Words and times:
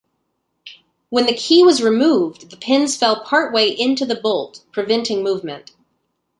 When 1.09 1.27
the 1.27 1.35
key 1.35 1.63
was 1.63 1.83
removed, 1.83 2.49
the 2.49 2.57
pins 2.57 2.97
fell 2.97 3.21
part-way 3.23 3.67
into 3.69 4.03
the 4.03 4.15
bolt, 4.15 4.63
preventing 4.71 5.21
movement. 5.21 5.73